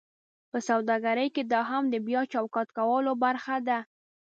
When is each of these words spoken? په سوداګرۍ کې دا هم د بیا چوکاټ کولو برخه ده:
په 0.51 0.57
سوداګرۍ 0.69 1.27
کې 1.35 1.43
دا 1.51 1.61
هم 1.69 1.83
د 1.89 1.95
بیا 2.07 2.21
چوکاټ 2.33 2.67
کولو 2.77 3.11
برخه 3.23 3.55
ده: 3.67 3.77